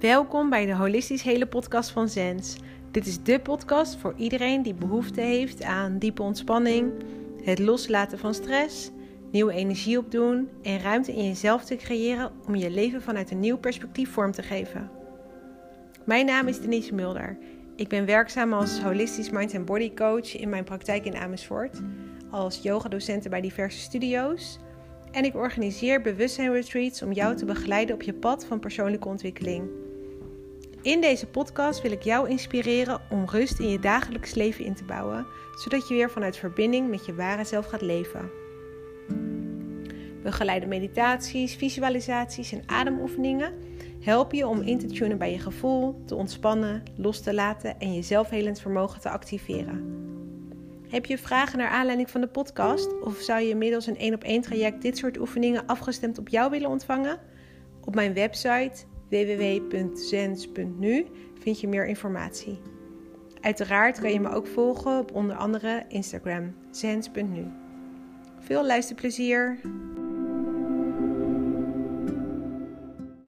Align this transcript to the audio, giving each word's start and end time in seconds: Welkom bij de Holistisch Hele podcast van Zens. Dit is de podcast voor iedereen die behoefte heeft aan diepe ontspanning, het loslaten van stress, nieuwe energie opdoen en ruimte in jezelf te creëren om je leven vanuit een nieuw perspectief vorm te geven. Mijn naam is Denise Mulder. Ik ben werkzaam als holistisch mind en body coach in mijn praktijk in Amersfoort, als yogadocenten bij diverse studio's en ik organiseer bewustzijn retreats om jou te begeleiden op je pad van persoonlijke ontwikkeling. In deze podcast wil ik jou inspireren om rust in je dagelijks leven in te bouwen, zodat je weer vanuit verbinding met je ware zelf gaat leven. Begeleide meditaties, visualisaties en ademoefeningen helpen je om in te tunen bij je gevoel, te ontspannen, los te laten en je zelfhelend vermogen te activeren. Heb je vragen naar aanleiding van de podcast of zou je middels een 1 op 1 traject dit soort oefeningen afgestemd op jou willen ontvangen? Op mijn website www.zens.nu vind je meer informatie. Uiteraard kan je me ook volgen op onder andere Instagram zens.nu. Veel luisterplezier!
Welkom 0.00 0.50
bij 0.50 0.66
de 0.66 0.74
Holistisch 0.74 1.22
Hele 1.22 1.46
podcast 1.46 1.90
van 1.90 2.08
Zens. 2.08 2.56
Dit 2.90 3.06
is 3.06 3.22
de 3.22 3.40
podcast 3.40 3.96
voor 3.96 4.14
iedereen 4.16 4.62
die 4.62 4.74
behoefte 4.74 5.20
heeft 5.20 5.62
aan 5.62 5.98
diepe 5.98 6.22
ontspanning, 6.22 6.92
het 7.42 7.58
loslaten 7.58 8.18
van 8.18 8.34
stress, 8.34 8.90
nieuwe 9.30 9.52
energie 9.52 9.98
opdoen 9.98 10.48
en 10.62 10.80
ruimte 10.80 11.12
in 11.12 11.24
jezelf 11.24 11.64
te 11.64 11.76
creëren 11.76 12.30
om 12.46 12.54
je 12.54 12.70
leven 12.70 13.02
vanuit 13.02 13.30
een 13.30 13.40
nieuw 13.40 13.58
perspectief 13.58 14.10
vorm 14.10 14.32
te 14.32 14.42
geven. 14.42 14.90
Mijn 16.04 16.26
naam 16.26 16.48
is 16.48 16.60
Denise 16.60 16.94
Mulder. 16.94 17.38
Ik 17.76 17.88
ben 17.88 18.06
werkzaam 18.06 18.52
als 18.52 18.80
holistisch 18.80 19.30
mind 19.30 19.54
en 19.54 19.64
body 19.64 19.94
coach 19.94 20.36
in 20.36 20.48
mijn 20.48 20.64
praktijk 20.64 21.04
in 21.04 21.16
Amersfoort, 21.16 21.80
als 22.30 22.62
yogadocenten 22.62 23.30
bij 23.30 23.40
diverse 23.40 23.80
studio's 23.80 24.58
en 25.10 25.24
ik 25.24 25.34
organiseer 25.34 26.00
bewustzijn 26.00 26.52
retreats 26.52 27.02
om 27.02 27.12
jou 27.12 27.36
te 27.36 27.44
begeleiden 27.44 27.94
op 27.94 28.02
je 28.02 28.14
pad 28.14 28.44
van 28.46 28.58
persoonlijke 28.58 29.08
ontwikkeling. 29.08 29.84
In 30.86 31.00
deze 31.00 31.26
podcast 31.26 31.82
wil 31.82 31.90
ik 31.90 32.02
jou 32.02 32.28
inspireren 32.28 33.00
om 33.10 33.28
rust 33.28 33.58
in 33.58 33.68
je 33.68 33.78
dagelijks 33.78 34.34
leven 34.34 34.64
in 34.64 34.74
te 34.74 34.84
bouwen, 34.84 35.26
zodat 35.54 35.88
je 35.88 35.94
weer 35.94 36.10
vanuit 36.10 36.36
verbinding 36.36 36.88
met 36.90 37.06
je 37.06 37.14
ware 37.14 37.44
zelf 37.44 37.66
gaat 37.66 37.80
leven. 37.80 38.30
Begeleide 40.22 40.66
meditaties, 40.66 41.54
visualisaties 41.54 42.52
en 42.52 42.62
ademoefeningen 42.66 43.54
helpen 44.00 44.36
je 44.36 44.46
om 44.46 44.60
in 44.62 44.78
te 44.78 44.86
tunen 44.86 45.18
bij 45.18 45.30
je 45.30 45.38
gevoel, 45.38 46.02
te 46.04 46.14
ontspannen, 46.14 46.82
los 46.96 47.20
te 47.20 47.34
laten 47.34 47.78
en 47.78 47.94
je 47.94 48.02
zelfhelend 48.02 48.60
vermogen 48.60 49.00
te 49.00 49.10
activeren. 49.10 50.04
Heb 50.88 51.06
je 51.06 51.18
vragen 51.18 51.58
naar 51.58 51.70
aanleiding 51.70 52.10
van 52.10 52.20
de 52.20 52.28
podcast 52.28 53.00
of 53.02 53.16
zou 53.16 53.40
je 53.40 53.54
middels 53.54 53.86
een 53.86 53.98
1 53.98 54.14
op 54.14 54.22
1 54.22 54.42
traject 54.42 54.82
dit 54.82 54.96
soort 54.96 55.18
oefeningen 55.18 55.66
afgestemd 55.66 56.18
op 56.18 56.28
jou 56.28 56.50
willen 56.50 56.70
ontvangen? 56.70 57.18
Op 57.84 57.94
mijn 57.94 58.14
website 58.14 58.84
www.zens.nu 59.08 61.06
vind 61.38 61.60
je 61.60 61.68
meer 61.68 61.86
informatie. 61.86 62.58
Uiteraard 63.40 64.00
kan 64.00 64.12
je 64.12 64.20
me 64.20 64.28
ook 64.28 64.46
volgen 64.46 64.98
op 64.98 65.14
onder 65.14 65.36
andere 65.36 65.84
Instagram 65.88 66.54
zens.nu. 66.70 67.46
Veel 68.40 68.66
luisterplezier! 68.66 69.58